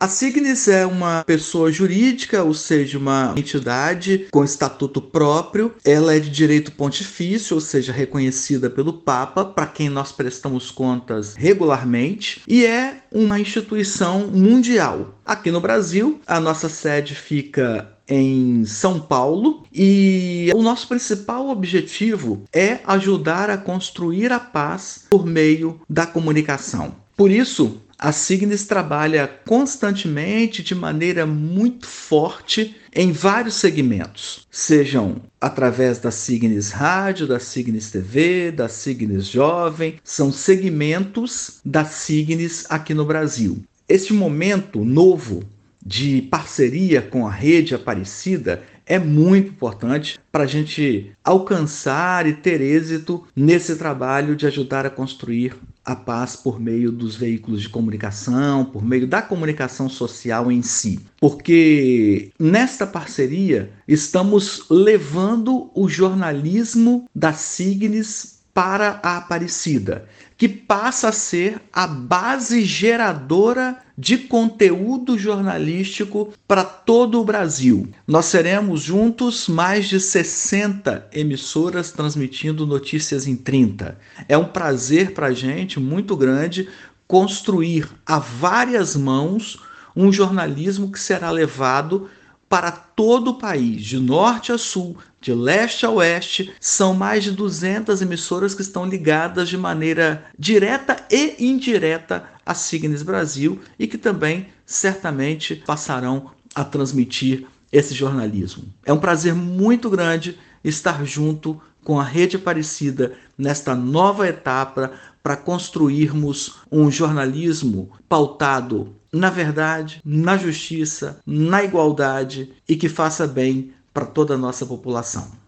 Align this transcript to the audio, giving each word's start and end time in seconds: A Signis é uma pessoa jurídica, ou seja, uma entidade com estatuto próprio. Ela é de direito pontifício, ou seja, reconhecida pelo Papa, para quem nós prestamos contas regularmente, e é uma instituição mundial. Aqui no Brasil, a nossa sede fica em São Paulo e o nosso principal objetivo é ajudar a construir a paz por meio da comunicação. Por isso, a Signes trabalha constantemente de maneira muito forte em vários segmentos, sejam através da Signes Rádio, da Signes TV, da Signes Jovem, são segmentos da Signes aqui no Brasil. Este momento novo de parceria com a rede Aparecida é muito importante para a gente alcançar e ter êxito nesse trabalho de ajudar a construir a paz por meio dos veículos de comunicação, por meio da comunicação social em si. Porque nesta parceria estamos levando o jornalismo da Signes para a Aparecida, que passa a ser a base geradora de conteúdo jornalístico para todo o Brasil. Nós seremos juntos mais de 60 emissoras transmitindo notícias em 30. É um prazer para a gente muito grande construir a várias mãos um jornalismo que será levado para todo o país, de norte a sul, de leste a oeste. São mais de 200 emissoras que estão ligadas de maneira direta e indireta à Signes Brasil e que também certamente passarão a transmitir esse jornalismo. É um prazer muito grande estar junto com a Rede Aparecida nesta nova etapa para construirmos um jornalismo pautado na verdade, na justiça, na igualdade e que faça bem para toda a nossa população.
A 0.00 0.06
Signis 0.06 0.68
é 0.68 0.86
uma 0.86 1.24
pessoa 1.24 1.72
jurídica, 1.72 2.44
ou 2.44 2.54
seja, 2.54 2.96
uma 2.96 3.34
entidade 3.36 4.28
com 4.30 4.44
estatuto 4.44 5.02
próprio. 5.02 5.74
Ela 5.84 6.14
é 6.14 6.20
de 6.20 6.30
direito 6.30 6.70
pontifício, 6.70 7.56
ou 7.56 7.60
seja, 7.60 7.92
reconhecida 7.92 8.70
pelo 8.70 8.92
Papa, 8.92 9.44
para 9.44 9.66
quem 9.66 9.88
nós 9.88 10.12
prestamos 10.12 10.70
contas 10.70 11.34
regularmente, 11.34 12.42
e 12.46 12.64
é 12.64 12.98
uma 13.10 13.40
instituição 13.40 14.28
mundial. 14.28 15.18
Aqui 15.26 15.50
no 15.50 15.60
Brasil, 15.60 16.20
a 16.24 16.38
nossa 16.38 16.68
sede 16.68 17.16
fica 17.16 17.92
em 18.06 18.64
São 18.64 19.00
Paulo 19.00 19.64
e 19.72 20.48
o 20.54 20.62
nosso 20.62 20.86
principal 20.86 21.48
objetivo 21.48 22.44
é 22.52 22.78
ajudar 22.86 23.50
a 23.50 23.58
construir 23.58 24.32
a 24.32 24.38
paz 24.38 25.06
por 25.10 25.26
meio 25.26 25.80
da 25.90 26.06
comunicação. 26.06 26.94
Por 27.16 27.32
isso, 27.32 27.82
a 27.98 28.12
Signes 28.12 28.64
trabalha 28.64 29.26
constantemente 29.44 30.62
de 30.62 30.72
maneira 30.72 31.26
muito 31.26 31.86
forte 31.86 32.76
em 32.94 33.10
vários 33.10 33.54
segmentos, 33.54 34.46
sejam 34.50 35.20
através 35.40 35.98
da 35.98 36.12
Signes 36.12 36.70
Rádio, 36.70 37.26
da 37.26 37.40
Signes 37.40 37.90
TV, 37.90 38.52
da 38.52 38.68
Signes 38.68 39.26
Jovem, 39.26 39.96
são 40.04 40.32
segmentos 40.32 41.60
da 41.64 41.84
Signes 41.84 42.66
aqui 42.68 42.94
no 42.94 43.04
Brasil. 43.04 43.64
Este 43.88 44.12
momento 44.12 44.84
novo 44.84 45.42
de 45.84 46.22
parceria 46.22 47.02
com 47.02 47.26
a 47.26 47.30
rede 47.30 47.74
Aparecida 47.74 48.62
é 48.88 48.98
muito 48.98 49.50
importante 49.50 50.18
para 50.32 50.44
a 50.44 50.46
gente 50.46 51.12
alcançar 51.22 52.26
e 52.26 52.32
ter 52.32 52.60
êxito 52.60 53.24
nesse 53.36 53.76
trabalho 53.76 54.34
de 54.34 54.46
ajudar 54.46 54.86
a 54.86 54.90
construir 54.90 55.54
a 55.84 55.96
paz 55.96 56.36
por 56.36 56.60
meio 56.60 56.92
dos 56.92 57.16
veículos 57.16 57.62
de 57.62 57.68
comunicação, 57.68 58.64
por 58.64 58.84
meio 58.84 59.06
da 59.06 59.22
comunicação 59.22 59.88
social 59.88 60.52
em 60.52 60.60
si. 60.60 61.00
Porque 61.18 62.30
nesta 62.38 62.86
parceria 62.86 63.70
estamos 63.86 64.64
levando 64.68 65.70
o 65.74 65.88
jornalismo 65.88 67.08
da 67.14 67.32
Signes 67.32 68.37
para 68.58 68.98
a 69.04 69.18
Aparecida, 69.18 70.08
que 70.36 70.48
passa 70.48 71.10
a 71.10 71.12
ser 71.12 71.62
a 71.72 71.86
base 71.86 72.64
geradora 72.64 73.78
de 73.96 74.18
conteúdo 74.18 75.16
jornalístico 75.16 76.32
para 76.48 76.64
todo 76.64 77.20
o 77.20 77.24
Brasil. 77.24 77.88
Nós 78.04 78.24
seremos 78.24 78.80
juntos 78.82 79.46
mais 79.46 79.88
de 79.88 80.00
60 80.00 81.06
emissoras 81.12 81.92
transmitindo 81.92 82.66
notícias 82.66 83.28
em 83.28 83.36
30. 83.36 83.96
É 84.28 84.36
um 84.36 84.46
prazer 84.46 85.14
para 85.14 85.28
a 85.28 85.32
gente 85.32 85.78
muito 85.78 86.16
grande 86.16 86.68
construir 87.06 87.88
a 88.04 88.18
várias 88.18 88.96
mãos 88.96 89.60
um 89.94 90.12
jornalismo 90.12 90.90
que 90.90 90.98
será 90.98 91.30
levado 91.30 92.10
para 92.48 92.70
todo 92.70 93.32
o 93.32 93.38
país, 93.38 93.84
de 93.84 93.98
norte 93.98 94.52
a 94.52 94.58
sul, 94.58 94.96
de 95.20 95.34
leste 95.34 95.84
a 95.84 95.90
oeste. 95.90 96.52
São 96.60 96.94
mais 96.94 97.24
de 97.24 97.32
200 97.32 98.00
emissoras 98.00 98.54
que 98.54 98.62
estão 98.62 98.86
ligadas 98.86 99.48
de 99.48 99.56
maneira 99.56 100.24
direta 100.38 100.96
e 101.10 101.36
indireta 101.38 102.24
à 102.44 102.54
Signes 102.54 103.02
Brasil 103.02 103.60
e 103.78 103.86
que 103.86 103.98
também 103.98 104.48
certamente 104.64 105.56
passarão 105.66 106.30
a 106.54 106.64
transmitir 106.64 107.46
esse 107.70 107.94
jornalismo. 107.94 108.64
É 108.84 108.92
um 108.92 108.98
prazer 108.98 109.34
muito 109.34 109.90
grande 109.90 110.38
estar 110.64 111.04
junto 111.04 111.60
com 111.84 112.00
a 112.00 112.04
Rede 112.04 112.36
Aparecida 112.36 113.12
nesta 113.36 113.74
nova 113.74 114.26
etapa 114.26 114.92
para 115.22 115.36
construirmos 115.36 116.56
um 116.70 116.90
jornalismo 116.90 117.90
pautado 118.08 118.94
na 119.12 119.30
verdade, 119.30 120.00
na 120.04 120.36
justiça, 120.36 121.20
na 121.26 121.62
igualdade 121.64 122.54
e 122.68 122.76
que 122.76 122.88
faça 122.88 123.26
bem 123.26 123.72
para 123.92 124.06
toda 124.06 124.34
a 124.34 124.38
nossa 124.38 124.64
população. 124.66 125.30